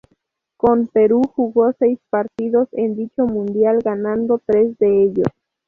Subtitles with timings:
[0.57, 5.27] Con Perú jugó seis partidos en dicho mundial, ganando tres de ellos.